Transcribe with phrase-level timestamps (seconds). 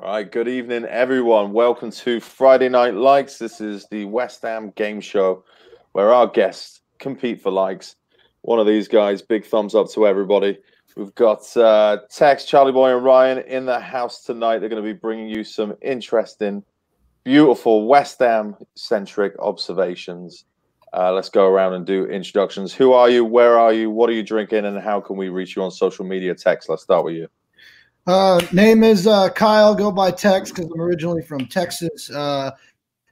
[0.00, 1.52] All right, good evening, everyone.
[1.52, 3.36] Welcome to Friday Night Likes.
[3.36, 5.42] This is the West Ham game show
[5.90, 7.96] where our guests compete for likes.
[8.42, 10.56] One of these guys, big thumbs up to everybody.
[10.96, 14.60] We've got uh, Tex, Charlie Boy, and Ryan in the house tonight.
[14.60, 16.62] They're going to be bringing you some interesting,
[17.24, 20.44] beautiful West Ham centric observations.
[20.92, 22.72] Uh, let's go around and do introductions.
[22.72, 23.24] Who are you?
[23.24, 23.90] Where are you?
[23.90, 24.64] What are you drinking?
[24.64, 26.36] And how can we reach you on social media?
[26.36, 27.26] Tex, let's start with you.
[28.08, 29.74] Uh, name is uh, Kyle.
[29.74, 32.10] Go by Tex because I'm originally from Texas.
[32.10, 32.52] Uh,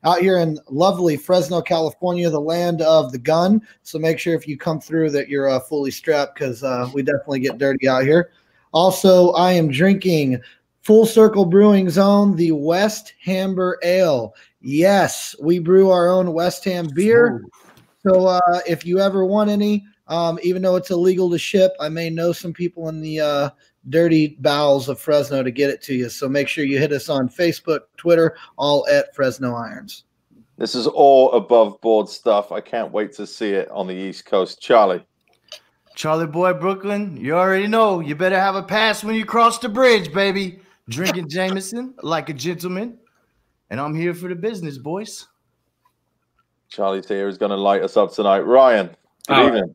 [0.04, 3.60] out here in lovely Fresno, California, the land of the gun.
[3.82, 7.02] So make sure if you come through that you're uh, fully strapped because uh, we
[7.02, 8.30] definitely get dirty out here.
[8.72, 10.40] Also, I am drinking
[10.80, 14.34] Full Circle Brewing Zone, the West Hamber Ale.
[14.62, 17.44] Yes, we brew our own West Ham beer.
[18.02, 21.90] So uh, if you ever want any, um, even though it's illegal to ship, I
[21.90, 23.50] may know some people in the uh,
[23.88, 26.08] dirty bowels of Fresno to get it to you.
[26.08, 30.04] So make sure you hit us on Facebook, Twitter, all at Fresno Irons.
[30.58, 32.50] This is all above board stuff.
[32.50, 34.60] I can't wait to see it on the East Coast.
[34.60, 35.04] Charlie.
[35.94, 38.00] Charlie Boy, Brooklyn, you already know.
[38.00, 40.60] You better have a pass when you cross the bridge, baby.
[40.88, 42.98] Drinking Jameson like a gentleman.
[43.70, 45.26] And I'm here for the business, boys.
[46.68, 48.40] Charlie's here is going to light us up tonight.
[48.40, 48.88] Ryan,
[49.28, 49.74] good oh, evening.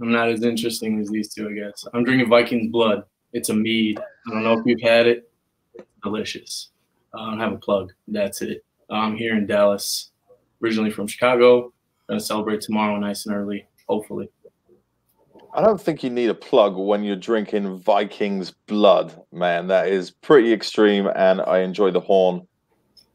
[0.00, 1.86] I'm not as interesting as these two, I guess.
[1.94, 3.04] I'm drinking Vikings blood.
[3.34, 3.98] It's a mead.
[3.98, 5.28] I don't know if you've had it.
[5.74, 6.70] It's delicious.
[7.12, 7.92] I don't have a plug.
[8.06, 8.64] That's it.
[8.88, 10.12] I'm here in Dallas,
[10.62, 11.72] originally from Chicago.
[12.08, 14.30] Gonna celebrate tomorrow nice and early, hopefully.
[15.52, 19.66] I don't think you need a plug when you're drinking Vikings blood, man.
[19.66, 22.46] That is pretty extreme, and I enjoy the horn.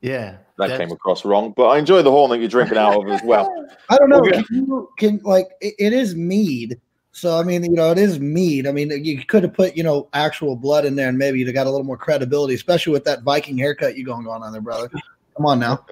[0.02, 3.09] Yeah, that came across wrong, but I enjoy the horn that you're drinking out of
[3.09, 3.54] as well.
[3.89, 4.22] I don't know.
[4.22, 6.80] Can, you, can like it, it is mead,
[7.11, 8.67] so I mean, you know, it is mead.
[8.67, 11.52] I mean, you could have put, you know, actual blood in there, and maybe you'd
[11.53, 14.89] got a little more credibility, especially with that Viking haircut you going on there, brother.
[15.35, 15.85] Come on now.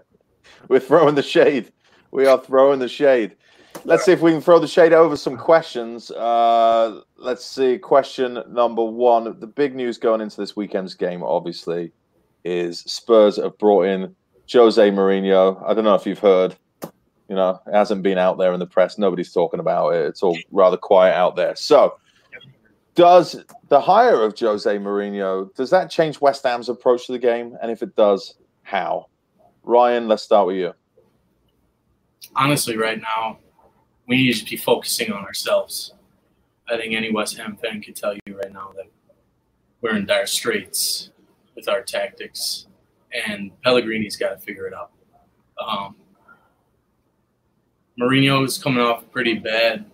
[0.68, 1.72] We're throwing the shade.
[2.10, 3.36] We are throwing the shade.
[3.84, 6.10] Let's see if we can throw the shade over some questions.
[6.10, 7.76] Uh, let's see.
[7.76, 9.38] Question number one.
[9.40, 11.92] The big news going into this weekend's game, obviously,
[12.44, 14.14] is Spurs have brought in
[14.50, 15.62] Jose Mourinho.
[15.66, 16.56] I don't know if you've heard.
[17.28, 18.98] You know, it hasn't been out there in the press.
[18.98, 20.06] Nobody's talking about it.
[20.06, 21.56] It's all rather quiet out there.
[21.56, 21.98] So,
[22.94, 27.56] does the hire of Jose Mourinho does that change West Ham's approach to the game?
[27.60, 29.06] And if it does, how?
[29.62, 30.74] Ryan, let's start with you.
[32.36, 33.38] Honestly, right now,
[34.06, 35.94] we need to be focusing on ourselves.
[36.68, 38.86] I think any West Ham fan can tell you right now that
[39.80, 41.10] we're in dire straits
[41.54, 42.66] with our tactics,
[43.26, 44.90] and Pellegrini's got to figure it out.
[45.64, 45.96] Um,
[48.00, 49.84] Mourinho is coming off a pretty bad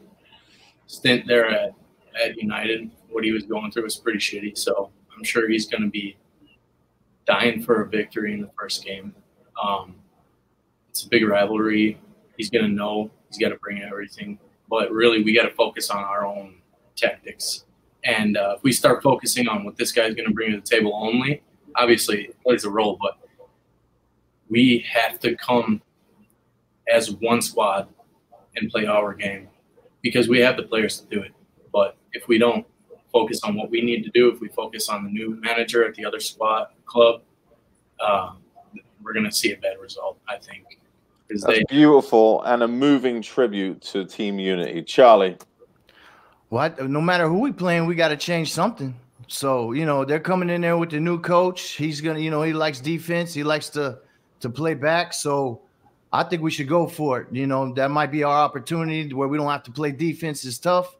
[0.86, 1.74] stint there at,
[2.22, 2.90] at United.
[3.10, 4.56] What he was going through was pretty shitty.
[4.56, 6.16] So I'm sure he's going to be
[7.26, 9.14] dying for a victory in the first game.
[9.62, 9.94] Um,
[10.88, 12.00] it's a big rivalry.
[12.36, 14.38] He's going to know he's got to bring everything.
[14.68, 16.56] But really, we got to focus on our own
[16.96, 17.64] tactics.
[18.04, 20.66] And uh, if we start focusing on what this guy's going to bring to the
[20.66, 21.42] table only,
[21.76, 23.18] obviously it plays a role, but
[24.48, 25.82] we have to come
[26.92, 27.88] as one squad
[28.56, 29.48] and play our game
[30.02, 31.32] because we have the players to do it.
[31.72, 32.66] But if we don't
[33.12, 35.94] focus on what we need to do, if we focus on the new manager at
[35.94, 37.22] the other squad club,
[38.00, 38.32] uh,
[39.02, 40.78] we're going to see a bad result, I think.
[41.28, 44.82] That's they- beautiful and a moving tribute to team unity.
[44.82, 45.36] Charlie.
[46.48, 46.88] What?
[46.88, 48.94] No matter who we playing, we got to change something.
[49.28, 51.60] So you know they're coming in there with the new coach.
[51.72, 53.32] He's gonna, you know, he likes defense.
[53.32, 54.00] He likes to
[54.40, 55.12] to play back.
[55.12, 55.62] So
[56.12, 57.28] I think we should go for it.
[57.30, 60.58] You know, that might be our opportunity where we don't have to play defense as
[60.58, 60.96] tough.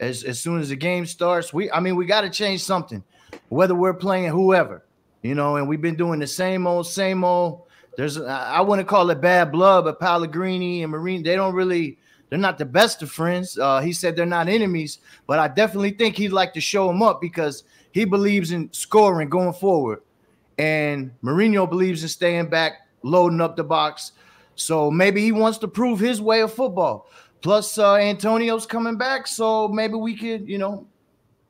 [0.00, 3.02] As as soon as the game starts, we I mean we got to change something,
[3.48, 4.84] whether we're playing whoever,
[5.22, 5.56] you know.
[5.56, 7.62] And we've been doing the same old, same old.
[7.96, 11.98] There's I wouldn't call it bad blood, but Pellegrini and Mourinho they don't really
[12.28, 13.56] they're not the best of friends.
[13.56, 14.98] Uh, he said they're not enemies,
[15.28, 17.62] but I definitely think he'd like to show them up because
[17.92, 20.02] he believes in scoring going forward,
[20.58, 24.10] and Mourinho believes in staying back, loading up the box
[24.54, 27.08] so maybe he wants to prove his way of football.
[27.40, 30.86] Plus, uh, Antonio's coming back, so maybe we could, you know,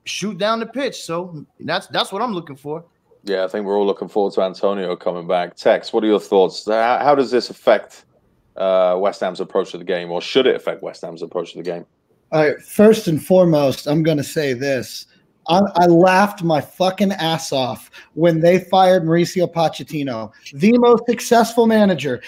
[0.04, 1.02] shoot down the pitch.
[1.02, 2.84] So that's that's what I'm looking for.
[3.22, 5.56] Yeah, I think we're all looking forward to Antonio coming back.
[5.56, 6.66] Tex, what are your thoughts?
[6.66, 8.04] How, how does this affect
[8.56, 11.58] uh, West Ham's approach to the game, or should it affect West Ham's approach to
[11.58, 11.86] the game?
[12.32, 12.60] All right.
[12.60, 15.06] First and foremost, I'm going to say this.
[15.48, 21.66] I, I, laughed my fucking ass off when they fired Mauricio Pochettino, the most successful
[21.66, 22.22] manager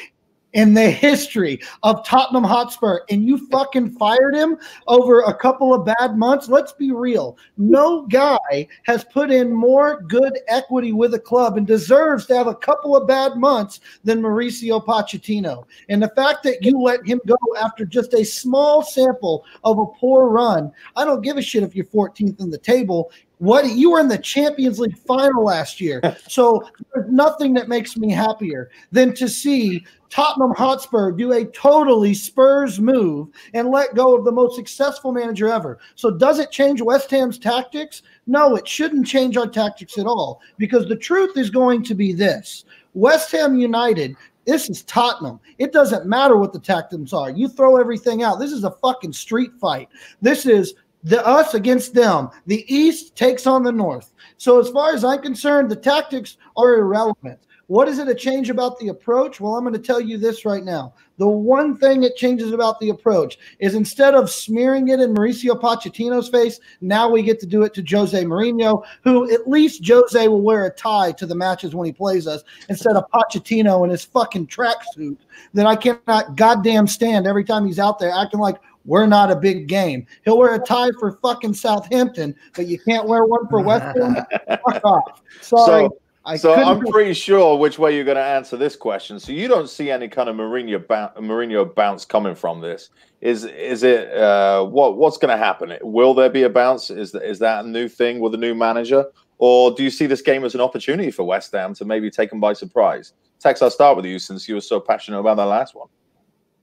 [0.56, 4.56] in the history of Tottenham Hotspur, and you fucking fired him
[4.88, 6.48] over a couple of bad months.
[6.48, 7.36] Let's be real.
[7.58, 12.46] No guy has put in more good equity with a club and deserves to have
[12.46, 15.64] a couple of bad months than Mauricio Pochettino.
[15.90, 19.86] And the fact that you let him go after just a small sample of a
[19.86, 23.12] poor run, I don't give a shit if you're 14th in the table.
[23.38, 26.00] What you were in the Champions League final last year.
[26.28, 26.68] So
[27.16, 33.28] nothing that makes me happier than to see Tottenham Hotspur do a totally Spurs move
[33.54, 35.78] and let go of the most successful manager ever.
[35.94, 38.02] So does it change West Ham's tactics?
[38.26, 42.12] No, it shouldn't change our tactics at all because the truth is going to be
[42.12, 42.64] this.
[42.94, 44.16] West Ham United
[44.46, 45.40] this is Tottenham.
[45.58, 47.30] It doesn't matter what the tactics are.
[47.30, 48.38] You throw everything out.
[48.38, 49.88] This is a fucking street fight.
[50.22, 50.74] This is
[51.06, 52.28] the us against them.
[52.46, 54.12] The East takes on the North.
[54.38, 57.38] So as far as I'm concerned, the tactics are irrelevant.
[57.68, 59.40] What is it a change about the approach?
[59.40, 60.94] Well, I'm going to tell you this right now.
[61.18, 65.60] The one thing that changes about the approach is instead of smearing it in Mauricio
[65.60, 70.28] Pochettino's face, now we get to do it to Jose Mourinho, who at least Jose
[70.28, 73.90] will wear a tie to the matches when he plays us instead of Pochettino in
[73.90, 75.18] his fucking tracksuit
[75.54, 79.36] that I cannot goddamn stand every time he's out there acting like we're not a
[79.36, 80.06] big game.
[80.24, 84.14] He'll wear a tie for fucking Southampton, but you can't wear one for West Ham.
[84.48, 85.22] Fuck off.
[85.40, 85.86] Sorry.
[85.86, 89.20] So, I so I'm pretty sure which way you're going to answer this question.
[89.20, 90.84] So you don't see any kind of Mourinho,
[91.16, 92.90] Mourinho bounce coming from this.
[93.20, 95.76] Is is it uh, what what's going to happen?
[95.82, 96.90] Will there be a bounce?
[96.90, 99.06] Is that is that a new thing with a new manager,
[99.38, 102.30] or do you see this game as an opportunity for West Ham to maybe take
[102.30, 103.12] them by surprise?
[103.38, 105.88] Tex, I'll start with you since you were so passionate about that last one.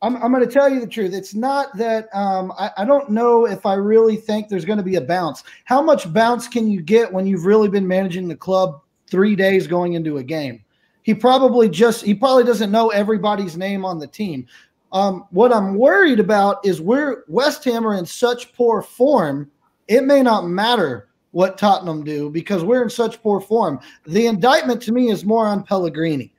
[0.04, 1.14] I'm, I'm going to tell you the truth.
[1.14, 4.84] It's not that um, I, I don't know if I really think there's going to
[4.84, 5.44] be a bounce.
[5.64, 8.84] How much bounce can you get when you've really been managing the club
[9.14, 10.66] three days going into a game.
[11.04, 14.48] He probably just he probably doesn't know everybody's name on the team.
[14.92, 19.52] Um, what I'm worried about is we're West Ham are in such poor form.
[19.88, 23.80] It may not matter what Tottenham do because we're in such poor form.
[24.08, 26.33] The indictment to me is more on Pellegrini.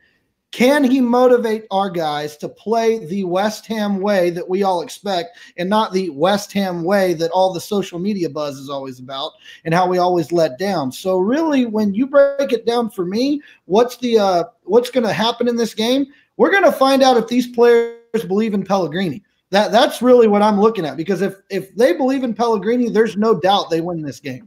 [0.55, 5.37] Can he motivate our guys to play the West Ham way that we all expect
[5.57, 9.33] and not the West Ham way that all the social media buzz is always about
[9.65, 10.93] and how we always let down?
[10.93, 15.13] So really when you break it down for me, what's the uh, what's going to
[15.13, 16.07] happen in this game?
[16.37, 19.25] We're going to find out if these players believe in Pellegrini.
[19.51, 23.17] That that's really what I'm looking at because if if they believe in Pellegrini, there's
[23.17, 24.47] no doubt they win this game.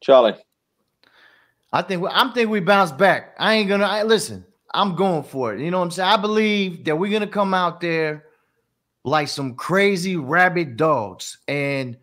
[0.00, 0.34] Charlie.
[1.72, 3.36] I think I'm think we bounce back.
[3.38, 4.44] I ain't gonna I, listen.
[4.74, 5.60] I'm going for it.
[5.60, 6.08] You know what I'm saying?
[6.08, 8.24] I believe that we're gonna come out there
[9.04, 11.38] like some crazy rabid dogs.
[11.46, 11.96] And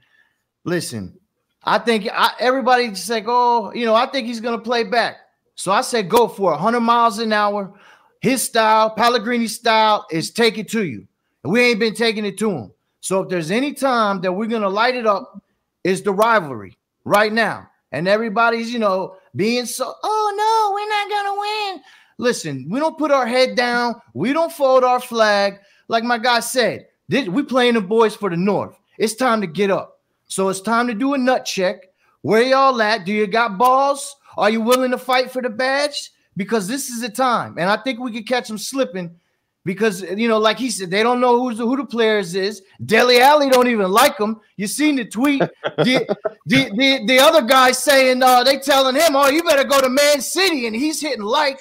[0.64, 1.20] listen,
[1.64, 5.18] I think I, everybody's like, oh, you know, I think he's gonna play back.
[5.56, 6.56] So I said, go for it.
[6.56, 7.78] 100 miles an hour.
[8.22, 11.06] His style, Pellegrini style, is take it to you.
[11.44, 12.72] And we ain't been taking it to him.
[13.02, 15.44] So if there's any time that we're gonna light it up,
[15.84, 17.68] it's the rivalry right now.
[17.92, 21.84] And everybody's, you know, being so, oh no, we're not gonna win.
[22.22, 23.96] Listen, we don't put our head down.
[24.14, 25.58] We don't fold our flag.
[25.88, 28.80] Like my guy said, this, we playing the boys for the North.
[29.00, 30.00] It's time to get up.
[30.28, 31.90] So it's time to do a nut check.
[32.22, 33.06] Where y'all at?
[33.06, 34.16] Do you got balls?
[34.38, 36.12] Are you willing to fight for the badge?
[36.38, 37.56] Because this is the time.
[37.58, 39.20] And I think we could catch them slipping
[39.66, 42.62] because you know, like he said, they don't know who's the, who the players is.
[42.86, 44.40] Dele Alli don't even like them.
[44.58, 45.40] You seen the tweet?
[45.64, 46.16] the,
[46.46, 49.90] the, the the other guy saying uh, they telling him, "Oh, you better go to
[49.90, 51.60] Man City," and he's hitting like.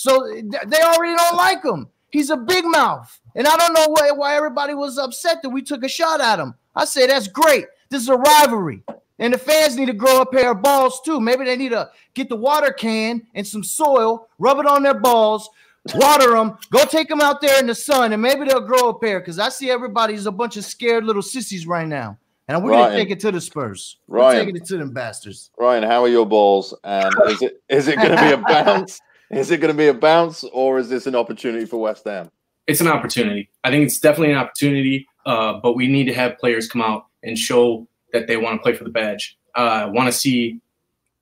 [0.00, 1.86] So they already don't like him.
[2.08, 3.20] He's a big mouth.
[3.36, 6.38] And I don't know why, why everybody was upset that we took a shot at
[6.38, 6.54] him.
[6.74, 7.66] I say that's great.
[7.90, 8.82] This is a rivalry.
[9.18, 11.20] And the fans need to grow a pair of balls too.
[11.20, 14.98] Maybe they need to get the water can and some soil, rub it on their
[14.98, 15.50] balls,
[15.94, 18.98] water them, go take them out there in the sun, and maybe they'll grow a
[18.98, 19.20] pair.
[19.20, 22.16] Because I see everybody's a bunch of scared little sissies right now.
[22.48, 23.98] And we're gonna take it to the Spurs.
[24.08, 25.50] Ryan, we're taking it to them bastards.
[25.58, 26.74] Ryan, how are your balls?
[26.84, 28.98] And is it is it gonna be a bounce?
[29.30, 32.30] Is it going to be a bounce or is this an opportunity for West Ham?
[32.66, 33.48] It's an opportunity.
[33.62, 37.06] I think it's definitely an opportunity, uh, but we need to have players come out
[37.22, 39.38] and show that they want to play for the badge.
[39.56, 40.60] Uh, I uh, want to see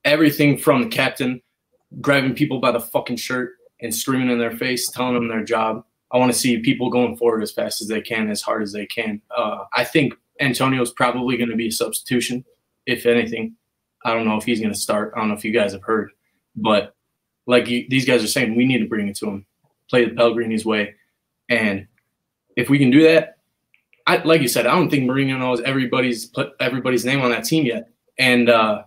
[0.04, 1.42] everything from the captain
[2.00, 5.84] grabbing people by the fucking shirt and screaming in their face, telling them their job.
[6.10, 8.72] I want to see people going forward as fast as they can, as hard as
[8.72, 9.20] they can.
[9.36, 12.44] Uh, I think Antonio's probably going to be a substitution,
[12.86, 13.54] if anything.
[14.04, 15.12] I don't know if he's going to start.
[15.14, 16.12] I don't know if you guys have heard,
[16.56, 16.94] but
[17.49, 19.47] like you, these guys are saying, we need to bring it to him,
[19.90, 20.95] play the Pellegrini's way,
[21.49, 21.88] and
[22.55, 23.38] if we can do that,
[24.07, 27.45] I, like you said, I don't think Mourinho knows everybody's put everybody's name on that
[27.45, 28.85] team yet, and uh,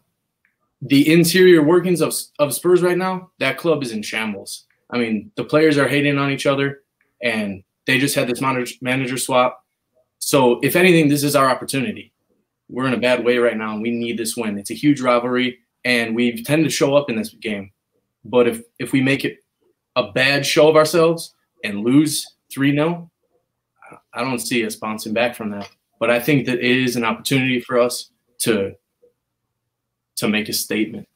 [0.81, 4.65] the interior workings of of Spurs right now, that club is in shambles.
[4.89, 6.83] I mean, the players are hating on each other,
[7.21, 9.65] and They just had this manager, manager swap.
[10.19, 12.13] So, if anything, this is our opportunity.
[12.69, 14.57] We're in a bad way right now, and we need this win.
[14.57, 17.71] It's a huge rivalry, and we tend to show up in this game.
[18.23, 19.39] But if if we make it
[19.95, 23.09] a bad show of ourselves and lose 3 0,
[24.13, 25.69] I don't see us bouncing back from that.
[25.99, 28.73] But I think that it is an opportunity for us to
[30.17, 31.07] to make a statement.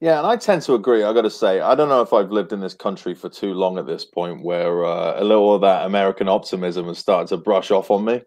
[0.00, 1.02] Yeah, and I tend to agree.
[1.04, 3.52] I got to say, I don't know if I've lived in this country for too
[3.52, 7.36] long at this point, where uh, a little of that American optimism has started to
[7.36, 8.22] brush off on me.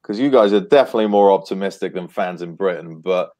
[0.00, 3.30] Because you guys are definitely more optimistic than fans in Britain, but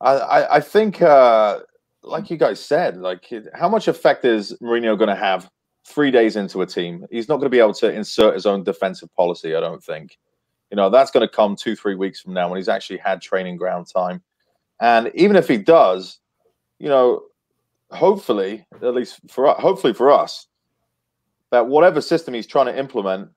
[0.00, 1.60] I, I, I think, uh,
[2.04, 5.50] like you guys said, like how much effect is Mourinho going to have
[5.86, 7.06] three days into a team?
[7.10, 9.54] He's not going to be able to insert his own defensive policy.
[9.54, 10.18] I don't think.
[10.70, 13.20] You know, that's going to come two, three weeks from now when he's actually had
[13.20, 14.22] training ground time.
[14.80, 16.18] And even if he does,
[16.78, 17.22] you know,
[17.90, 20.48] hopefully, at least for us, hopefully for us,
[21.50, 23.28] that whatever system he's trying to implement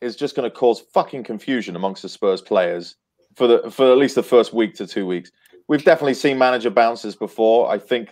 [0.00, 2.96] is just going to cause fucking confusion amongst the Spurs players
[3.34, 5.30] for the for at least the first week to two weeks.
[5.72, 7.72] We've definitely seen manager bounces before.
[7.72, 8.10] I think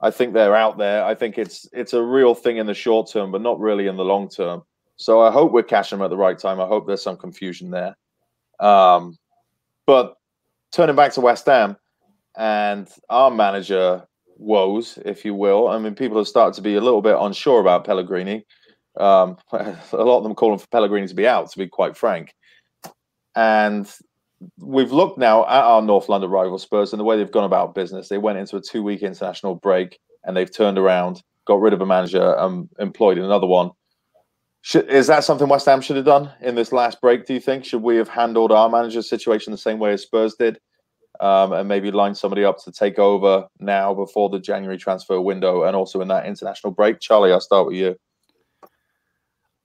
[0.00, 1.04] I think they're out there.
[1.04, 3.96] I think it's it's a real thing in the short term, but not really in
[3.96, 4.62] the long term.
[4.98, 6.60] So I hope we're catching them at the right time.
[6.60, 7.96] I hope there's some confusion there.
[8.60, 9.18] Um,
[9.84, 10.14] but
[10.70, 11.76] turning back to West Ham
[12.38, 14.06] and our manager
[14.36, 15.66] woes, if you will.
[15.66, 18.46] I mean, people have started to be a little bit unsure about Pellegrini.
[18.96, 22.32] Um, a lot of them calling for Pellegrini to be out, to be quite frank.
[23.34, 23.92] And
[24.58, 27.74] we've looked now at our North London rival Spurs and the way they've gone about
[27.74, 28.08] business.
[28.08, 31.86] They went into a two-week international break and they've turned around, got rid of a
[31.86, 33.70] manager, and employed another one.
[34.60, 37.26] Should, is that something West Ham should have done in this last break?
[37.26, 40.34] Do you think should we have handled our manager situation the same way as Spurs
[40.34, 40.58] did?
[41.20, 45.62] um, and maybe line somebody up to take over now before the January transfer window
[45.62, 47.00] and also in that international break.
[47.00, 47.96] Charlie, I'll start with you.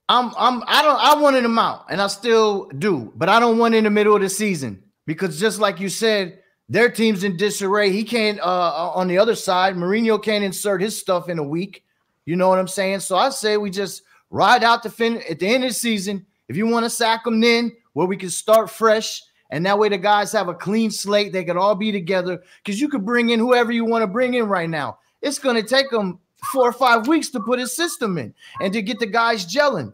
[0.08, 3.58] I'm I'm I don't I wanted him out and I still do, but I don't
[3.58, 7.36] want in the middle of the season because just like you said, their team's in
[7.36, 7.90] disarray.
[7.90, 11.42] He can't uh, uh on the other side, Mourinho can't insert his stuff in a
[11.42, 11.84] week.
[12.24, 13.00] You know what I'm saying?
[13.00, 16.24] So I say we just ride out the fin at the end of the season.
[16.48, 19.88] If you want to sack them then where we can start fresh and that way
[19.88, 21.32] the guys have a clean slate.
[21.32, 24.34] They could all be together because you could bring in whoever you want to bring
[24.34, 24.98] in right now.
[25.22, 26.18] It's to take them
[26.52, 29.92] four or five weeks to put his system in and to get the guys gelling.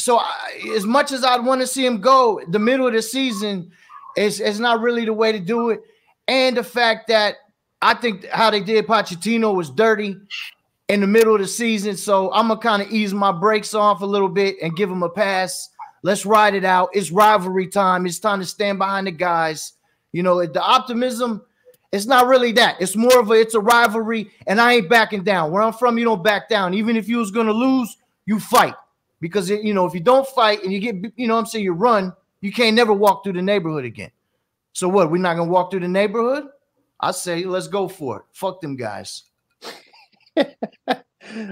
[0.00, 3.02] So I, as much as I'd want to see him go, the middle of the
[3.02, 3.70] season
[4.16, 5.80] is, is not really the way to do it.
[6.28, 7.36] And the fact that
[7.82, 10.16] I think how they did Pochettino was dirty
[10.88, 11.96] in the middle of the season.
[11.96, 15.02] So I'm gonna kind of ease my brakes off a little bit and give him
[15.02, 15.70] a pass
[16.02, 16.90] Let's ride it out.
[16.92, 18.06] It's rivalry time.
[18.06, 19.74] It's time to stand behind the guys.
[20.12, 21.42] You know, the optimism,
[21.92, 22.80] it's not really that.
[22.80, 25.50] It's more of a it's a rivalry, and I ain't backing down.
[25.50, 26.74] Where I'm from, you don't back down.
[26.74, 28.74] Even if you was gonna lose, you fight.
[29.20, 31.72] Because you know, if you don't fight and you get, you know I'm saying, you
[31.72, 34.10] run, you can't never walk through the neighborhood again.
[34.72, 35.10] So what?
[35.10, 36.44] We're not gonna walk through the neighborhood?
[36.98, 38.22] I say let's go for it.
[38.32, 39.24] Fuck them guys.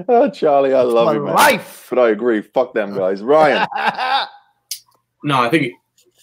[0.09, 1.35] oh, Charlie, I love you, man.
[1.35, 1.87] Life.
[1.91, 2.43] But I agree.
[2.43, 3.23] Fuck them guys.
[3.23, 3.67] Ryan.
[5.25, 5.73] No, I think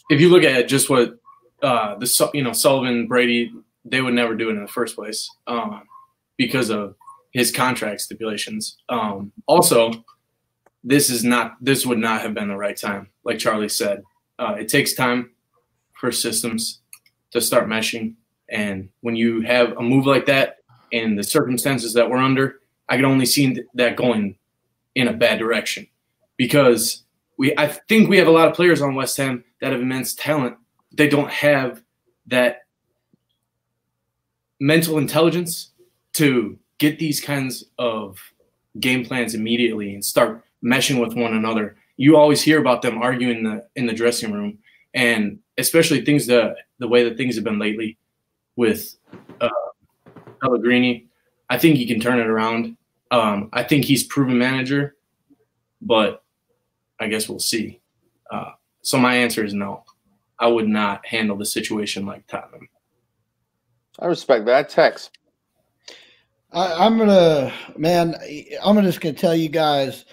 [0.09, 1.17] if you look at just what
[1.61, 3.51] uh, the you know Sullivan Brady,
[3.83, 5.83] they would never do it in the first place um,
[6.37, 6.95] because of
[7.31, 8.77] his contract stipulations.
[8.89, 9.91] Um, also,
[10.85, 14.03] this is not this would not have been the right time, like Charlie said.
[14.37, 15.31] Uh, it takes time
[15.99, 16.81] for systems
[17.31, 18.13] to start meshing,
[18.49, 20.57] and when you have a move like that
[20.91, 24.37] in the circumstances that we're under, I can only see that going
[24.93, 25.87] in a bad direction
[26.37, 27.03] because
[27.37, 30.13] we I think we have a lot of players on West Ham that have immense
[30.13, 30.55] talent.
[30.93, 31.81] They don't have
[32.27, 32.65] that
[34.59, 35.71] mental intelligence
[36.13, 38.19] to get these kinds of
[38.79, 41.77] game plans immediately and start meshing with one another.
[41.97, 44.57] You always hear about them arguing in the in the dressing room,
[44.93, 47.97] and especially things the the way that things have been lately
[48.55, 48.95] with
[49.39, 49.49] uh,
[50.41, 51.07] Pellegrini.
[51.49, 52.75] I think he can turn it around.
[53.11, 54.95] Um, I think he's proven manager,
[55.81, 56.23] but
[56.99, 57.79] I guess we'll see.
[58.31, 59.83] Uh, so my answer is no.
[60.39, 62.67] I would not handle the situation like Tottenham.
[63.99, 64.69] I respect that.
[64.69, 65.09] Tex.
[66.51, 68.15] I, am gonna, man.
[68.63, 70.05] I'm just gonna tell you guys,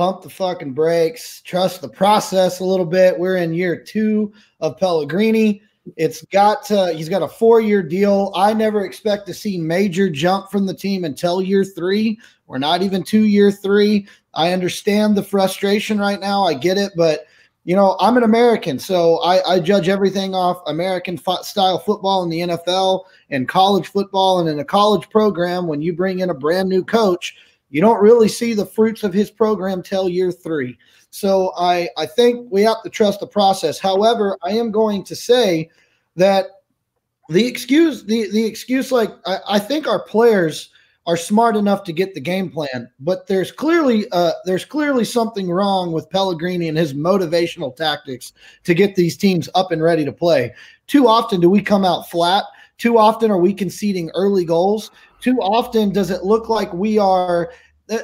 [0.00, 1.42] pump the fucking brakes.
[1.42, 3.18] Trust the process a little bit.
[3.18, 5.60] We're in year two of Pellegrini.
[5.98, 8.32] It's got to, he's got a four year deal.
[8.34, 12.18] I never expect to see major jump from the team until year three.
[12.46, 14.06] We're not even two year three.
[14.32, 16.44] I understand the frustration right now.
[16.44, 17.26] I get it, but
[17.64, 22.22] you know, I'm an American, so I, I judge everything off American fo- style football
[22.22, 24.40] in the NFL and college football.
[24.40, 27.36] And in a college program, when you bring in a brand new coach,
[27.70, 30.76] You don't really see the fruits of his program till year three.
[31.10, 33.78] So I, I think we have to trust the process.
[33.78, 35.70] However, I am going to say
[36.16, 36.46] that
[37.28, 40.70] the excuse, the, the excuse, like I, I think our players
[41.06, 45.50] are smart enough to get the game plan, but there's clearly uh, there's clearly something
[45.50, 48.32] wrong with Pellegrini and his motivational tactics
[48.64, 50.52] to get these teams up and ready to play.
[50.86, 52.44] Too often do we come out flat.
[52.78, 54.90] Too often are we conceding early goals.
[55.20, 57.52] Too often does it look like we are.
[57.90, 57.98] Uh,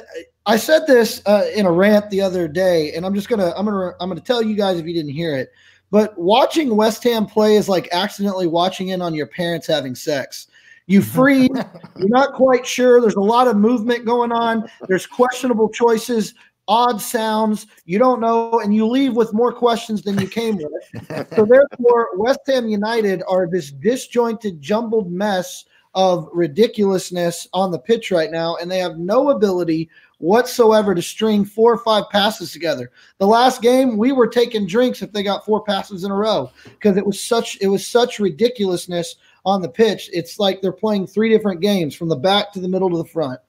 [0.45, 3.65] I said this uh, in a rant the other day, and I'm just gonna I'm
[3.65, 5.51] gonna I'm gonna tell you guys if you didn't hear it.
[5.89, 10.47] But watching West Ham play is like accidentally watching in on your parents having sex.
[10.85, 11.49] You freeze,
[11.97, 13.01] you're not quite sure.
[13.01, 14.69] There's a lot of movement going on.
[14.87, 16.33] There's questionable choices
[16.67, 17.67] odd sounds.
[17.85, 21.27] You don't know, and you leave with more questions than you came with.
[21.35, 25.65] so therefore, West Ham United are this disjointed, jumbled mess
[25.97, 29.89] of ridiculousness on the pitch right now, and they have no ability
[30.19, 32.91] whatsoever to string four or five passes together.
[33.17, 36.51] The last game, we were taking drinks if they got four passes in a row
[36.65, 40.11] because it was such it was such ridiculousness on the pitch.
[40.13, 43.05] It's like they're playing three different games from the back to the middle to the
[43.05, 43.39] front.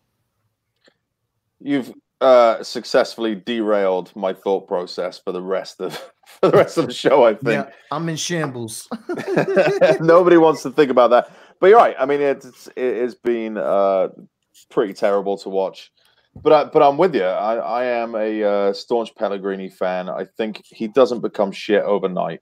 [1.60, 5.94] You've uh, successfully derailed my thought process for the rest of
[6.26, 7.24] for the rest of the show.
[7.24, 8.88] I think yeah, I'm in shambles.
[10.00, 11.96] Nobody wants to think about that, but you're right.
[11.98, 14.08] I mean, it's it has been uh,
[14.70, 15.92] pretty terrible to watch.
[16.40, 17.24] But I, but I'm with you.
[17.24, 20.08] I, I am a uh, staunch Pellegrini fan.
[20.08, 22.40] I think he doesn't become shit overnight.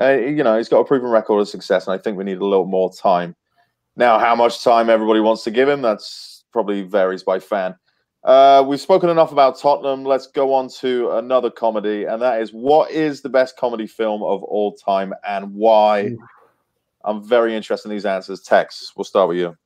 [0.00, 2.38] Uh, you know, he's got a proven record of success, and I think we need
[2.38, 3.34] a little more time.
[3.96, 7.74] Now, how much time everybody wants to give him, that's probably varies by fan.
[8.24, 10.04] Uh, we've spoken enough about Tottenham.
[10.04, 14.22] Let's go on to another comedy, and that is what is the best comedy film
[14.22, 16.14] of all time and why?
[17.08, 18.42] I'm very interested in these answers.
[18.42, 19.56] Tex, we'll start with you.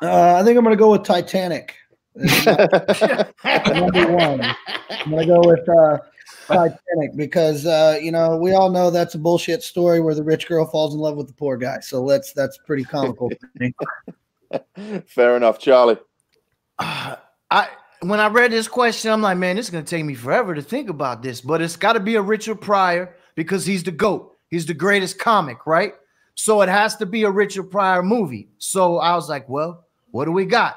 [0.00, 1.74] Uh, I think I'm going to go with Titanic.
[2.16, 4.40] number one.
[4.40, 5.98] I'm going to go with uh,
[6.46, 10.48] Titanic because uh, you know we all know that's a bullshit story where the rich
[10.48, 11.80] girl falls in love with the poor guy.
[11.80, 13.30] So let's that's pretty comical.
[15.06, 15.98] Fair enough, Charlie.
[16.78, 17.68] I
[18.00, 20.62] when I read this question, I'm like, man, this is gonna take me forever to
[20.62, 24.34] think about this, but it's got to be a Richard Pryor because he's the goat.
[24.48, 25.92] He's the greatest comic, right?
[26.36, 28.48] So it has to be a Richard Pryor movie.
[28.58, 30.76] So I was like, well, what do we got?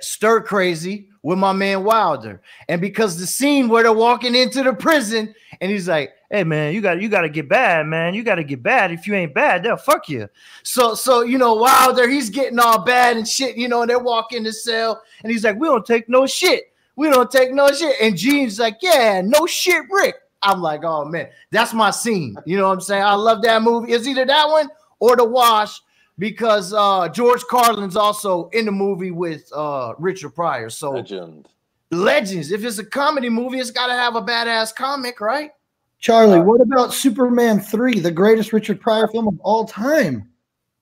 [0.00, 4.72] Stir Crazy with my man Wilder, and because the scene where they're walking into the
[4.72, 8.14] prison, and he's like, hey man, you got you got to get bad, man.
[8.14, 8.92] You got to get bad.
[8.92, 10.28] If you ain't bad, they'll fuck you.
[10.62, 13.56] So so you know Wilder, he's getting all bad and shit.
[13.56, 16.72] You know, and they're walking the cell, and he's like, we don't take no shit.
[16.96, 17.96] We don't take no shit.
[18.00, 20.16] And Gene's like, yeah, no shit, Rick.
[20.42, 22.36] I'm like, oh man, that's my scene.
[22.46, 23.02] You know what I'm saying?
[23.02, 23.92] I love that movie.
[23.92, 24.68] It's either that one
[25.00, 25.80] or The Wash
[26.18, 30.70] because uh George Carlin's also in the movie with uh Richard Pryor.
[30.70, 31.48] So legend.
[31.90, 32.52] Legends.
[32.52, 35.50] If it's a comedy movie, it's got to have a badass comic, right?
[35.98, 40.30] Charlie, uh, what about Superman 3, the greatest Richard Pryor film of all time?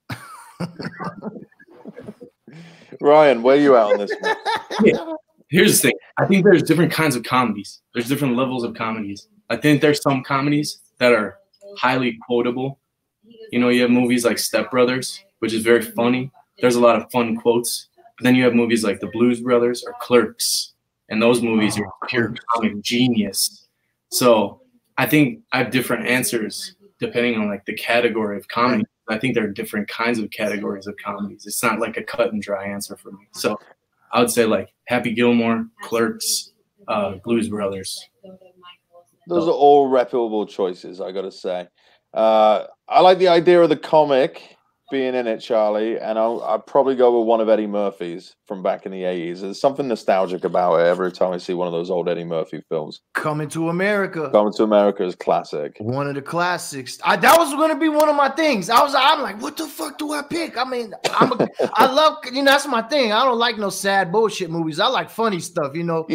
[3.01, 4.35] Ryan, where are you at on this one?
[4.83, 5.13] Yeah.
[5.49, 5.97] Here's the thing.
[6.17, 7.81] I think there's different kinds of comedies.
[7.93, 9.27] There's different levels of comedies.
[9.49, 11.39] I think there's some comedies that are
[11.77, 12.78] highly quotable.
[13.51, 16.31] You know, you have movies like Step Brothers, which is very funny.
[16.59, 17.87] There's a lot of fun quotes.
[18.17, 20.73] But then you have movies like The Blues Brothers or Clerks,
[21.09, 23.67] and those movies are pure comic genius.
[24.11, 24.61] So
[24.97, 28.83] I think I have different answers depending on like the category of comedy.
[29.07, 31.45] I think there are different kinds of categories of comedies.
[31.47, 33.27] It's not like a cut and dry answer for me.
[33.31, 33.57] So
[34.11, 36.51] I would say like Happy Gilmore, Clerks,
[36.87, 38.09] uh, Blues Brothers.
[39.27, 41.67] Those are all reputable choices, I got to say.
[42.13, 44.57] Uh, I like the idea of the comic
[44.89, 48.63] being in it, Charlie, and I'll, I'll probably go with one of Eddie Murphy's from
[48.63, 49.41] back in the 80s.
[49.41, 52.63] There's something nostalgic about it every time I see one of those old Eddie Murphy
[52.67, 53.01] films.
[53.13, 54.29] Coming to America.
[54.31, 55.75] Coming to America is classic.
[55.79, 56.97] One of the classics.
[57.03, 58.69] I, that was going to be one of my things.
[58.69, 60.57] I was I'm like, what the fuck do I pick?
[60.57, 63.11] I mean, I'm a, I love, you know, that's my thing.
[63.11, 64.79] I don't like no sad bullshit movies.
[64.79, 66.07] I like funny stuff, you know.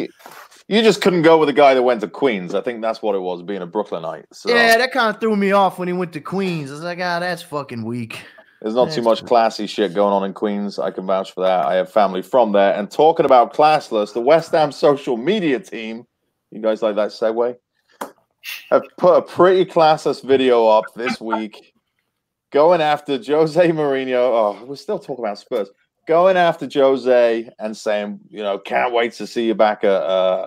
[0.66, 2.54] You just couldn't go with a guy that went to Queens.
[2.54, 4.24] I think that's what it was, being a Brooklynite.
[4.32, 4.48] So.
[4.48, 6.70] Yeah, that kind of threw me off when he went to Queens.
[6.70, 8.20] I was like, ah, that's fucking weak.
[8.62, 10.78] There's not too much classy shit going on in Queens.
[10.78, 11.66] I can vouch for that.
[11.66, 12.72] I have family from there.
[12.72, 16.06] And talking about classless, the West Ham social media team,
[16.50, 17.56] you guys like that segue?
[18.70, 21.74] Have put a pretty classless video up this week
[22.52, 24.14] going after Jose Mourinho.
[24.14, 25.68] Oh, we're still talking about Spurs.
[26.06, 30.46] Going after Jose and saying, you know, can't wait to see you back at, uh,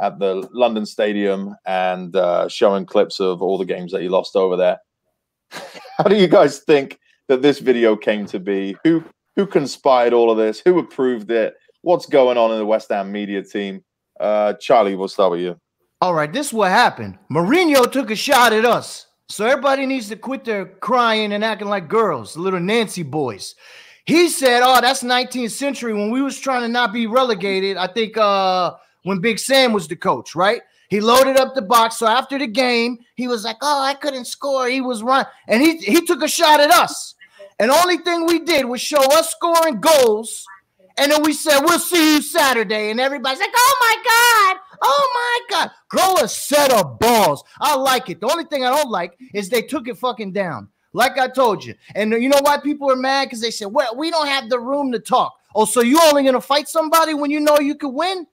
[0.00, 4.36] at the London Stadium and uh, showing clips of all the games that you lost
[4.36, 4.78] over there.
[5.98, 8.76] How do you guys think that this video came to be?
[8.84, 9.04] Who
[9.36, 10.60] who conspired all of this?
[10.60, 11.54] Who approved it?
[11.86, 13.80] what's going on in the West Ham media team.
[14.18, 15.56] Uh, Charlie, we'll start with you.
[16.00, 17.16] All right, this is what happened.
[17.30, 19.06] Mourinho took a shot at us.
[19.28, 23.54] So everybody needs to quit their crying and acting like girls, little Nancy boys.
[24.04, 27.76] He said, "Oh, that's 19th century when we was trying to not be relegated.
[27.76, 28.74] I think uh
[29.06, 30.62] when Big Sam was the coach, right?
[30.88, 31.96] He loaded up the box.
[31.96, 34.66] So after the game, he was like, "Oh, I couldn't score.
[34.68, 37.14] He was run, and he he took a shot at us.
[37.58, 40.44] And only thing we did was show us scoring goals.
[40.98, 44.60] And then we said, "We'll see you Saturday." And everybody's like, "Oh my god!
[44.82, 47.44] Oh my god!" Grow a set of balls.
[47.60, 48.20] I like it.
[48.20, 50.68] The only thing I don't like is they took it fucking down.
[50.92, 51.74] Like I told you.
[51.94, 53.26] And you know why people are mad?
[53.26, 56.24] Because they said, "Well, we don't have the room to talk." Oh, so you only
[56.24, 58.26] gonna fight somebody when you know you could win?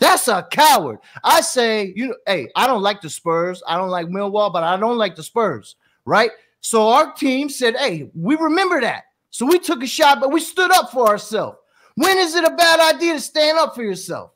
[0.00, 0.98] That's a coward.
[1.24, 3.62] I say, you know, hey, I don't like the Spurs.
[3.66, 6.30] I don't like Millwall, but I don't like the Spurs, right?
[6.60, 9.04] So our team said, hey, we remember that.
[9.30, 11.58] So we took a shot, but we stood up for ourselves.
[11.96, 14.32] When is it a bad idea to stand up for yourself?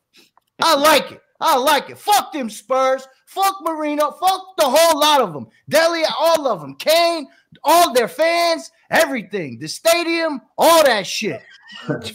[0.61, 1.21] I like it.
[1.41, 1.99] I like it.
[1.99, 3.07] Fuck them Spurs.
[3.27, 4.19] Fuck Mourinho.
[4.19, 5.49] Fuck the whole lot of them.
[5.69, 6.75] Dele, all of them.
[6.77, 7.27] Kane,
[7.65, 9.59] all their fans, everything.
[9.59, 11.43] The stadium, all that shit.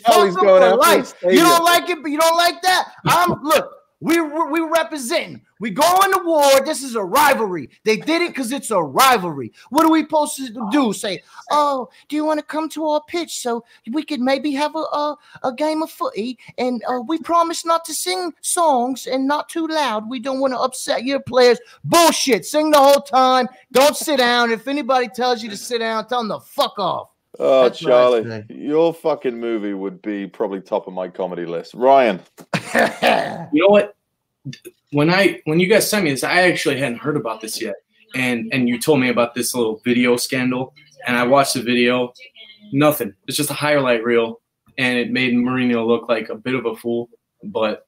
[0.06, 1.14] Charlie's going out life.
[1.24, 2.92] You don't like it, but you don't like that.
[3.06, 3.74] I'm look.
[4.00, 5.42] We we representing.
[5.60, 6.62] We going to war.
[6.64, 7.72] This is a rivalry.
[7.84, 9.52] They did it because it's a rivalry.
[9.72, 10.94] What are we supposed to do?
[10.94, 14.76] Say, oh, do you want to come to our pitch so we could maybe have
[14.76, 16.38] a a, a game of footy?
[16.60, 20.08] And uh, we promise not to sing songs and not too loud.
[20.08, 21.58] We don't want to upset your players.
[21.84, 22.46] Bullshit.
[22.46, 23.48] Sing the whole time.
[23.72, 24.52] Don't sit down.
[24.52, 27.10] If anybody tells you to sit down, tell them to fuck off.
[27.40, 31.74] Oh, That's Charlie, your fucking movie would be probably top of my comedy list.
[31.74, 32.20] Ryan,
[32.74, 33.96] you know what?
[34.92, 37.76] When I when you guys sent me this, I actually hadn't heard about this yet,
[38.16, 40.74] and and you told me about this little video scandal,
[41.06, 42.14] and I watched the video.
[42.74, 43.14] Nothing.
[43.28, 44.42] It's just a highlight reel,
[44.78, 47.10] and it made Mourinho look like a bit of a fool.
[47.44, 47.87] But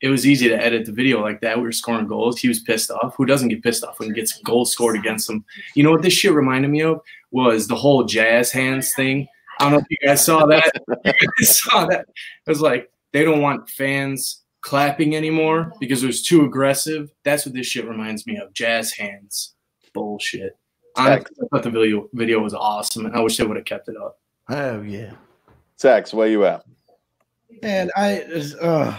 [0.00, 1.56] it was easy to edit the video like that.
[1.56, 2.38] We were scoring goals.
[2.38, 3.14] He was pissed off.
[3.16, 5.44] Who doesn't get pissed off when he gets goals scored against him?
[5.74, 9.26] You know what this shit reminded me of was the whole jazz hands thing.
[9.58, 10.70] I don't know if you guys saw that.
[11.04, 11.22] you guys
[11.60, 12.06] saw that.
[12.46, 17.10] It was like they don't want fans clapping anymore because it was too aggressive.
[17.24, 18.52] That's what this shit reminds me of.
[18.52, 19.54] Jazz hands.
[19.92, 20.56] Bullshit.
[20.96, 23.96] I thought the video video was awesome, and I wish they would have kept it
[23.96, 24.18] up.
[24.48, 25.12] Oh yeah.
[25.78, 26.64] Tex, where you at?
[27.62, 28.22] And I,
[28.60, 28.98] uh,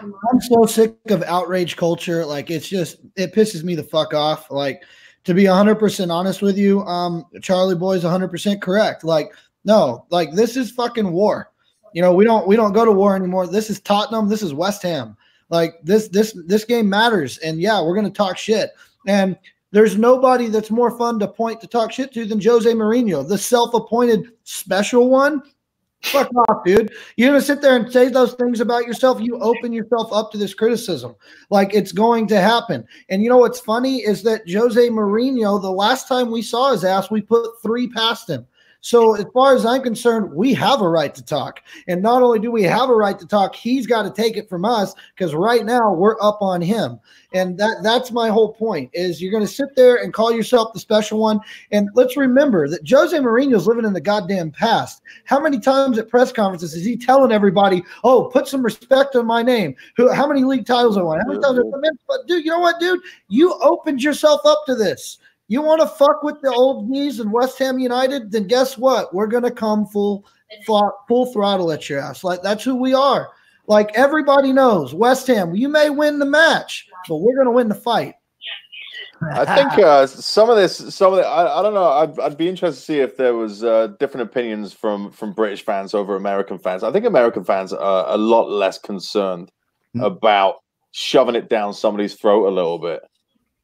[0.00, 2.24] I'm so sick of outrage culture.
[2.24, 4.50] Like it's just it pisses me the fuck off.
[4.50, 4.82] Like
[5.24, 9.04] to be 100% honest with you, um Charlie Boy's 100% correct.
[9.04, 9.32] Like
[9.64, 11.50] no, like this is fucking war.
[11.94, 13.46] You know, we don't we don't go to war anymore.
[13.46, 15.16] This is Tottenham, this is West Ham.
[15.48, 18.70] Like this this this game matters and yeah, we're going to talk shit.
[19.06, 19.36] And
[19.72, 23.36] there's nobody that's more fun to point to talk shit to than Jose Mourinho, the
[23.38, 25.42] self-appointed special one
[26.02, 26.92] Fuck off, dude.
[27.16, 29.20] You're gonna sit there and say those things about yourself.
[29.20, 31.16] You open yourself up to this criticism.
[31.50, 32.84] Like it's going to happen.
[33.08, 36.84] And you know what's funny is that Jose Mourinho, the last time we saw his
[36.84, 38.46] ass, we put three past him.
[38.86, 41.60] So, as far as I'm concerned, we have a right to talk.
[41.88, 44.48] And not only do we have a right to talk, he's got to take it
[44.48, 47.00] from us because right now we're up on him.
[47.32, 50.72] And that that's my whole point is you're going to sit there and call yourself
[50.72, 51.40] the special one.
[51.72, 55.02] And let's remember that Jose Mourinho's living in the goddamn past.
[55.24, 59.26] How many times at press conferences is he telling everybody, "Oh, put some respect on
[59.26, 59.74] my name"?
[59.96, 60.12] Who?
[60.12, 61.18] How many league titles I won?
[61.18, 61.58] How many times?
[62.06, 63.00] But dude, you know what, dude?
[63.26, 65.18] You opened yourself up to this.
[65.48, 68.32] You want to fuck with the old knees and West Ham United?
[68.32, 69.14] Then guess what?
[69.14, 70.26] We're gonna come full,
[70.66, 72.24] full throttle at your ass.
[72.24, 73.30] Like that's who we are.
[73.68, 75.54] Like everybody knows, West Ham.
[75.54, 78.14] You may win the match, but we're gonna win the fight.
[79.22, 81.88] I think uh, some of this, some of the, I, I don't know.
[81.90, 85.64] I'd, I'd be interested to see if there was uh, different opinions from from British
[85.64, 86.82] fans over American fans.
[86.82, 89.50] I think American fans are a lot less concerned
[89.96, 90.04] mm-hmm.
[90.04, 90.56] about
[90.92, 93.00] shoving it down somebody's throat a little bit.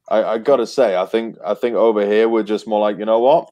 [0.09, 3.05] I, I gotta say, I think I think over here we're just more like, you
[3.05, 3.49] know what?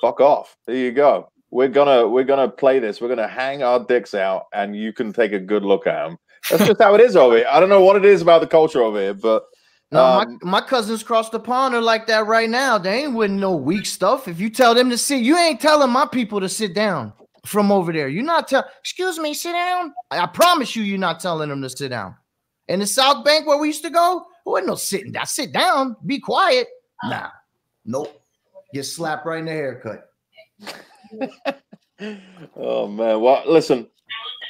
[0.00, 0.56] Fuck off.
[0.66, 1.28] There you go.
[1.50, 3.00] We're gonna we're gonna play this.
[3.00, 6.18] We're gonna hang our dicks out, and you can take a good look at them.
[6.50, 7.46] That's just how it is over here.
[7.50, 9.44] I don't know what it is about the culture over here, but
[9.90, 12.78] no, um, my, my cousins across the pond are like that right now.
[12.78, 14.26] They ain't with no weak stuff.
[14.28, 17.12] If you tell them to sit, you ain't telling my people to sit down
[17.46, 18.08] from over there.
[18.08, 19.94] You're not telling, excuse me, sit down.
[20.10, 22.16] I promise you, you're not telling them to sit down.
[22.68, 25.26] In the South Bank where we used to go, wasn't no sitting down.
[25.26, 26.68] Sit down, be quiet.
[27.04, 27.30] Nah,
[27.84, 28.20] nope.
[28.72, 30.10] Get slapped right in the haircut.
[32.56, 33.20] oh man.
[33.20, 33.88] Well, listen,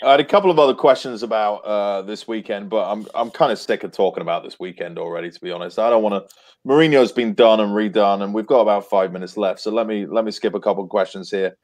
[0.03, 3.53] I had a couple of other questions about uh, this weekend, but I'm I'm kind
[3.53, 5.31] of sick of talking about this weekend already.
[5.31, 6.35] To be honest, I don't want to.
[6.67, 9.61] Mourinho's been done and redone, and we've got about five minutes left.
[9.61, 11.57] So let me let me skip a couple of questions here,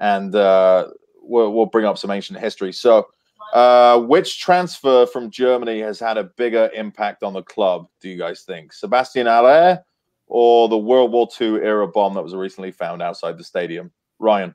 [0.00, 0.88] and uh,
[1.22, 2.72] we'll we'll bring up some ancient history.
[2.72, 3.08] So
[3.52, 7.88] Uh, which transfer from Germany has had a bigger impact on the club?
[8.00, 9.82] Do you guys think Sebastian Haller
[10.26, 13.90] or the World War II era bomb that was recently found outside the stadium?
[14.18, 14.54] Ryan.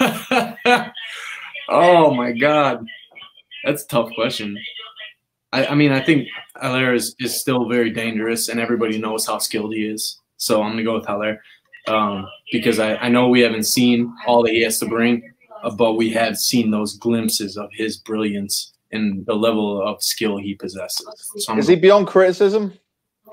[1.68, 2.84] oh my God,
[3.64, 4.58] that's a tough question.
[5.52, 9.38] I, I mean, I think Haller is, is still very dangerous, and everybody knows how
[9.38, 10.18] skilled he is.
[10.36, 11.40] So I'm gonna go with Haller
[11.86, 15.29] um, because I, I know we haven't seen all that he has to bring,
[15.76, 20.54] but we have seen those glimpses of his brilliance and the level of skill he
[20.54, 21.06] possesses.
[21.38, 22.72] So is he beyond criticism?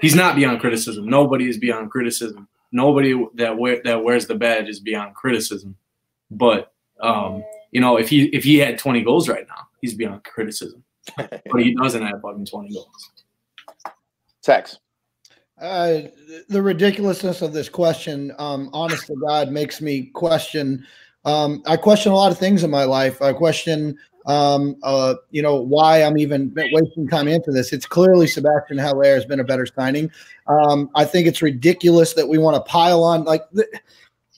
[0.02, 1.08] He's not beyond criticism.
[1.08, 2.48] Nobody is beyond criticism.
[2.72, 5.76] Nobody that wear, that wears the badge is beyond criticism.
[6.30, 10.24] But um, you know, if he if he had 20 goals right now, he's beyond
[10.24, 10.84] criticism.
[11.18, 13.12] but he doesn't have fucking 20 goals.
[14.42, 14.80] Tex.
[15.60, 16.02] Uh,
[16.50, 20.86] the ridiculousness of this question, um, honest to God, makes me question.
[21.28, 23.22] Um, I question a lot of things in my life.
[23.22, 27.74] I question, um, uh, you know, why I'm even wasting time into this.
[27.74, 30.10] It's clearly Sebastian Haller has been a better signing.
[30.48, 33.44] Um, I think it's ridiculous that we want to pile on like.
[33.52, 33.68] Th-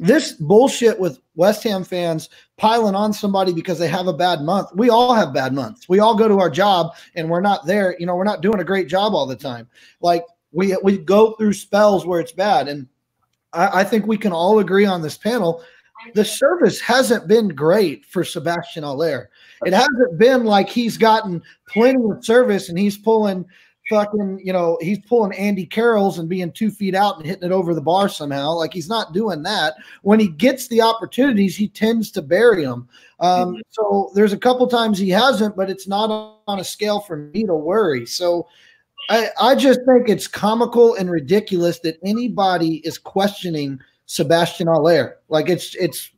[0.02, 4.70] this bullshit with West Ham fans piling on somebody because they have a bad month.
[4.74, 5.90] We all have bad months.
[5.90, 7.98] We all go to our job and we're not there.
[8.00, 9.68] You know, we're not doing a great job all the time.
[10.00, 10.24] Like
[10.54, 12.88] we we go through spells where it's bad, and
[13.52, 15.64] I, I think we can all agree on this panel.
[16.14, 19.30] The service hasn't been great for Sebastian Haller.
[19.66, 23.46] It hasn't been like he's gotten plenty of service and he's pulling
[23.90, 27.52] fucking, you know, he's pulling Andy Carroll's and being two feet out and hitting it
[27.52, 28.54] over the bar somehow.
[28.54, 29.76] Like he's not doing that.
[30.04, 32.88] When he gets the opportunities, he tends to bury them.
[33.20, 33.60] Um, mm-hmm.
[33.72, 37.46] so there's a couple times he hasn't, but it's not on a scale for me
[37.46, 38.06] to worry.
[38.06, 38.48] So
[39.10, 45.18] I, I just think it's comical and ridiculous that anybody is questioning Sebastian Haller.
[45.30, 46.10] Like it's it's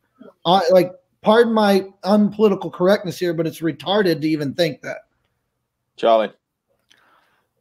[0.45, 4.99] uh, like pardon my unpolitical correctness here, but it's retarded to even think that.
[5.97, 6.32] Charlie.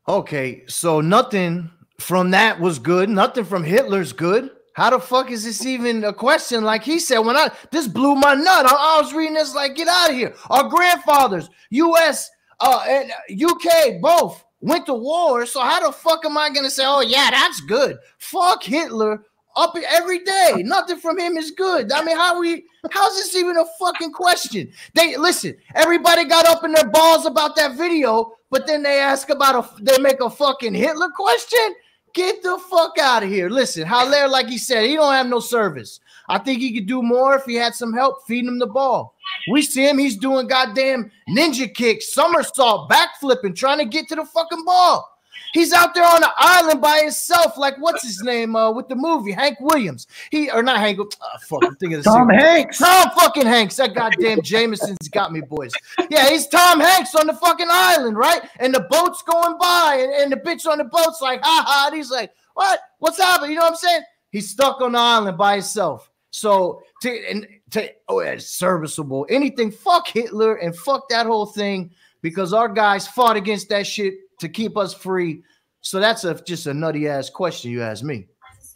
[0.06, 3.10] Okay, so nothing from that was good.
[3.10, 4.50] Nothing from Hitler's good.
[4.74, 6.62] How the fuck is this even a question?
[6.62, 8.66] Like he said, when I this blew my nut.
[8.66, 10.32] I, I was reading this like, get out of here.
[10.48, 12.30] Our grandfathers, U.S.
[12.60, 13.10] Uh, and
[13.42, 15.44] UK, both went to war.
[15.44, 17.98] So how the fuck am I gonna say, oh yeah, that's good?
[18.18, 19.24] Fuck Hitler
[19.56, 20.62] up every day.
[20.64, 21.92] Nothing from him is good.
[21.92, 24.72] I mean, how we how's this even a fucking question?
[24.94, 29.30] They listen, everybody got up in their balls about that video, but then they ask
[29.30, 31.74] about a they make a fucking Hitler question.
[32.12, 33.48] Get the fuck out of here.
[33.48, 36.00] Listen, Haller, like he said, he don't have no service.
[36.28, 39.14] I think he could do more if he had some help feeding him the ball.
[39.50, 44.24] We see him, he's doing goddamn ninja kicks, somersault, backflipping, trying to get to the
[44.24, 45.08] fucking ball.
[45.52, 48.94] He's out there on the island by himself, like what's his name uh, with the
[48.94, 50.06] movie Hank Williams.
[50.30, 50.98] He or not Hank.
[51.00, 52.78] Oh, fuck, I'm thinking of Tom Hanks.
[52.78, 53.76] Tom fucking Hanks.
[53.76, 55.72] That goddamn Jameson's got me, boys.
[56.08, 58.42] Yeah, he's Tom Hanks on the fucking island, right?
[58.58, 61.84] And the boat's going by, and, and the bitch on the boat's like, ha ha.
[61.88, 62.80] And he's like, what?
[62.98, 63.50] What's happening?
[63.50, 64.02] You know what I'm saying?
[64.30, 66.10] He's stuck on the island by himself.
[66.30, 69.26] So to and to oh, it's serviceable.
[69.28, 71.90] Anything, fuck Hitler and fuck that whole thing
[72.22, 75.42] because our guys fought against that shit to keep us free.
[75.80, 78.26] So that's a just a nutty ass question you ask me.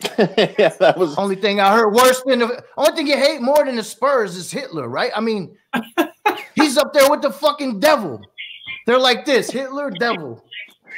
[0.18, 3.64] yeah, that was only thing I heard worse than the only thing you hate more
[3.64, 5.12] than the Spurs is Hitler, right?
[5.14, 5.56] I mean,
[6.54, 8.20] he's up there with the fucking devil.
[8.86, 10.44] They're like this Hitler, devil.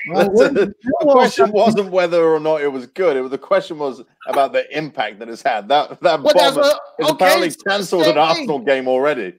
[0.09, 3.16] Well, the, the question wasn't whether or not it was good.
[3.16, 5.68] It was the question was about the impact that it's had.
[5.68, 9.35] That that well, bomb is okay, apparently cancelled an Arsenal game already.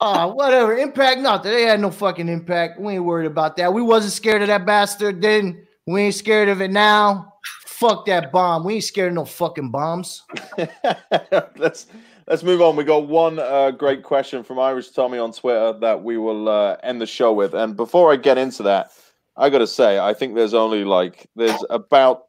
[0.00, 0.76] Oh, whatever.
[0.76, 1.50] Impact, nothing.
[1.50, 2.80] They had no fucking impact.
[2.80, 3.72] We ain't worried about that.
[3.72, 5.66] We wasn't scared of that bastard then.
[5.86, 7.34] We ain't scared of it now.
[7.66, 8.64] Fuck that bomb.
[8.64, 10.22] We ain't scared of no fucking bombs.
[11.56, 11.86] let's
[12.26, 12.76] let's move on.
[12.76, 16.76] We got one uh, great question from Irish Tommy on Twitter that we will uh,
[16.82, 17.54] end the show with.
[17.54, 18.92] And before I get into that,
[19.36, 22.26] I got to say, I think there's only like there's about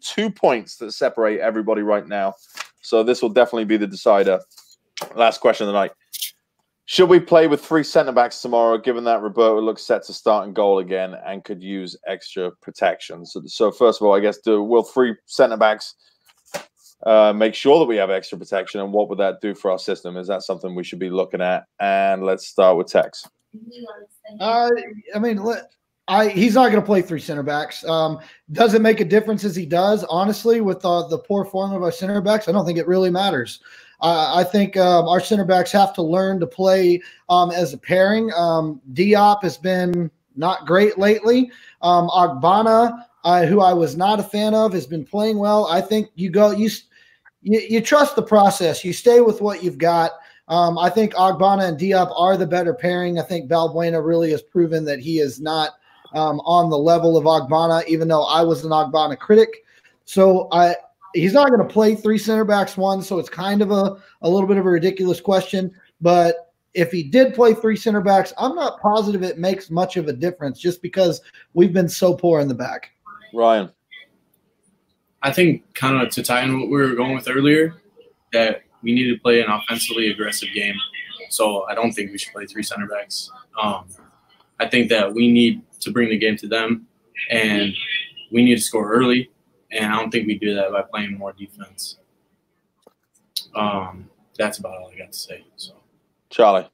[0.00, 2.34] two points that separate everybody right now.
[2.82, 4.40] So this will definitely be the decider.
[5.14, 5.92] Last question of the night.
[6.90, 10.48] Should we play with three centre backs tomorrow, given that Roberto looks set to start
[10.48, 13.24] in goal again and could use extra protection?
[13.24, 15.94] So, so first of all, I guess, do will three centre backs
[17.06, 19.78] uh, make sure that we have extra protection, and what would that do for our
[19.78, 20.16] system?
[20.16, 21.64] Is that something we should be looking at?
[21.78, 23.24] And let's start with Tex.
[24.40, 24.68] Uh,
[25.14, 25.40] I mean,
[26.08, 27.84] I he's not going to play three center backs.
[27.84, 28.18] Um,
[28.50, 30.02] does it make a difference as he does?
[30.10, 33.10] Honestly, with uh, the poor form of our center backs, I don't think it really
[33.10, 33.60] matters.
[34.02, 37.78] Uh, I think um, our center backs have to learn to play um, as a
[37.78, 38.32] pairing.
[38.34, 41.50] Um, Diop has been not great lately.
[41.82, 45.66] Um, Ogbonna, uh, who I was not a fan of, has been playing well.
[45.66, 46.70] I think you go you
[47.42, 48.84] you, you trust the process.
[48.84, 50.12] You stay with what you've got.
[50.48, 53.18] Um, I think Ogbonna and Diop are the better pairing.
[53.18, 55.72] I think Balbuena really has proven that he is not
[56.12, 59.64] um, on the level of Ogbonna, even though I was an Ogbonna critic.
[60.06, 60.74] So I
[61.14, 64.28] he's not going to play three center backs one, so it's kind of a, a
[64.28, 65.72] little bit of a ridiculous question.
[66.00, 70.08] But if he did play three center backs, I'm not positive it makes much of
[70.08, 71.20] a difference just because
[71.54, 72.90] we've been so poor in the back.
[73.34, 73.70] Ryan.
[75.22, 77.74] I think kind of to tie in what we were going with earlier,
[78.32, 80.74] that we need to play an offensively aggressive game.
[81.28, 83.30] So I don't think we should play three center backs.
[83.60, 83.86] Um,
[84.58, 86.86] I think that we need to bring the game to them,
[87.30, 87.74] and
[88.32, 89.30] we need to score early.
[89.72, 91.98] And I don't think we do that by playing more defense.
[93.54, 95.44] Um, that's about all I got to say.
[95.56, 95.74] So,
[96.28, 96.68] Charlie.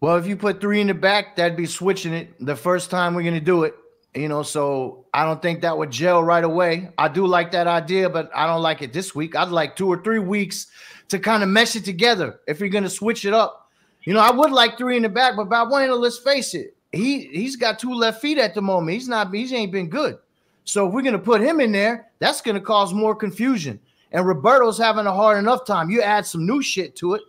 [0.00, 3.14] Well, if you put three in the back, that'd be switching it the first time
[3.14, 3.74] we're gonna do it.
[4.14, 6.90] You know, so I don't think that would gel right away.
[6.98, 9.36] I do like that idea, but I don't like it this week.
[9.36, 10.66] I'd like two or three weeks
[11.08, 13.70] to kind of mesh it together if you're gonna switch it up.
[14.02, 16.76] You know, I would like three in the back, but by Balbuena, let's face it,
[16.90, 18.94] he he's got two left feet at the moment.
[18.94, 20.18] He's not he ain't been good.
[20.64, 23.80] So if we're gonna put him in there, that's gonna cause more confusion.
[24.12, 25.90] And Roberto's having a hard enough time.
[25.90, 27.22] You add some new shit to it.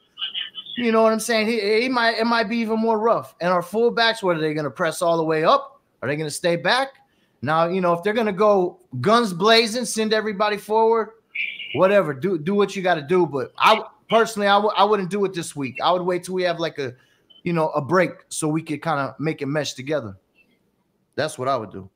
[0.77, 1.47] You know what I'm saying?
[1.47, 3.35] He, he might it might be even more rough.
[3.41, 5.73] And our fullbacks, what are they gonna press all the way up?
[6.03, 6.95] Are they going to stay back?
[7.41, 11.11] Now, you know, if they're going to go guns blazing, send everybody forward,
[11.75, 13.25] whatever, do do what you got to do.
[13.25, 15.77] But I personally, I w- I wouldn't do it this week.
[15.81, 16.93] I would wait till we have like a,
[17.43, 20.17] you know, a break so we could kind of make it mesh together.
[21.15, 21.89] That's what I would do.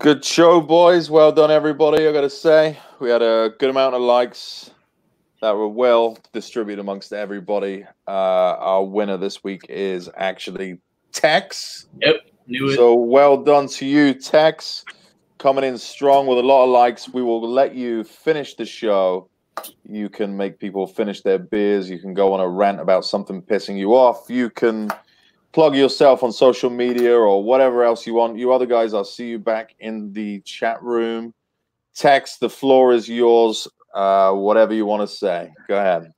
[0.00, 1.10] Good show, boys.
[1.10, 2.06] Well done, everybody.
[2.06, 4.70] I got to say, we had a good amount of likes
[5.42, 7.84] that were well distributed amongst everybody.
[8.06, 10.78] Uh, our winner this week is actually
[11.10, 11.88] Tex.
[12.00, 12.14] Yep.
[12.46, 12.76] Knew it.
[12.76, 14.84] So well done to you, Tex.
[15.38, 17.08] Coming in strong with a lot of likes.
[17.08, 19.28] We will let you finish the show.
[19.82, 21.90] You can make people finish their beers.
[21.90, 24.26] You can go on a rant about something pissing you off.
[24.28, 24.92] You can
[25.52, 28.38] plug yourself on social media or whatever else you want.
[28.38, 31.34] You other guys, I'll see you back in the chat room.
[31.94, 33.66] Tex, the floor is yours.
[33.94, 35.50] Uh, whatever you want to say.
[35.66, 36.12] Go ahead.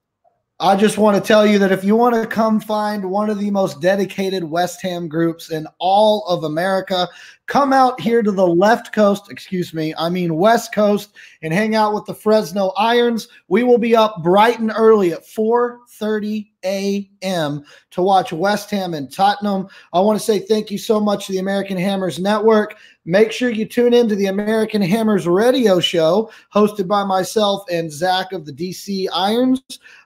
[0.58, 3.38] I just want to tell you that if you want to come find one of
[3.38, 7.08] the most dedicated West Ham groups in all of America,
[7.50, 11.10] come out here to the left coast, excuse me, I mean West Coast,
[11.42, 13.26] and hang out with the Fresno Irons.
[13.48, 17.64] We will be up bright and early at 4:30 a.m.
[17.90, 19.66] to watch West Ham and Tottenham.
[19.92, 22.76] I want to say thank you so much to the American Hammers Network.
[23.04, 27.90] Make sure you tune in to the American Hammers radio show hosted by myself and
[27.90, 29.60] Zach of the DC Irons.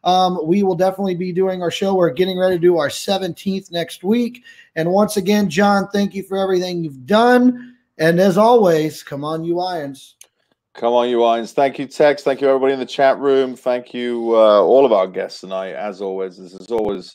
[0.04, 1.94] Um, we will definitely be doing our show.
[1.94, 4.44] We're getting ready to do our 17th next week.
[4.76, 7.76] And once again, John, thank you for everything you've done.
[7.98, 10.16] And as always, come on, you Irons.
[10.74, 11.52] Come on, you Irons.
[11.52, 12.22] Thank you, Tex.
[12.22, 13.54] Thank you, everybody in the chat room.
[13.54, 15.74] Thank you, uh, all of our guests tonight.
[15.74, 17.14] As always, this is always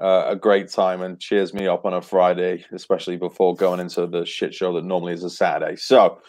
[0.00, 4.06] uh, a great time and cheers me up on a Friday, especially before going into
[4.06, 5.74] the shit show that normally is a Saturday.
[5.74, 6.20] So,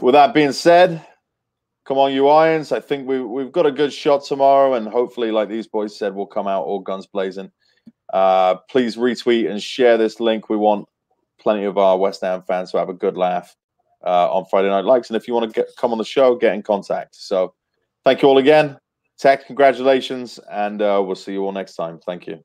[0.00, 1.04] with that being said,
[1.84, 2.72] come on, you Irons.
[2.72, 6.14] I think we, we've got a good shot tomorrow, and hopefully, like these boys said,
[6.14, 7.50] we'll come out all guns blazing.
[8.12, 10.48] Uh, please retweet and share this link.
[10.48, 10.88] We want
[11.40, 13.56] plenty of our West Ham fans to have a good laugh
[14.04, 15.08] uh, on Friday Night Likes.
[15.08, 17.14] And if you want to get, come on the show, get in contact.
[17.16, 17.54] So,
[18.04, 18.78] thank you all again.
[19.18, 21.98] Tech, congratulations, and uh, we'll see you all next time.
[21.98, 22.42] Thank you.